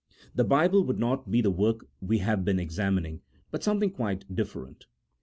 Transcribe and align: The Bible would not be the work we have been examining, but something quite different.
The 0.33 0.43
Bible 0.43 0.83
would 0.83 0.97
not 0.97 1.29
be 1.29 1.41
the 1.41 1.51
work 1.51 1.87
we 2.01 2.17
have 2.17 2.43
been 2.43 2.57
examining, 2.59 3.21
but 3.51 3.61
something 3.63 3.91
quite 3.91 4.35
different. 4.35 4.87